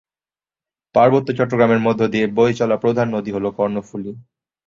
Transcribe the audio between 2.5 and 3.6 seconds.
চলা প্রধান নদী হল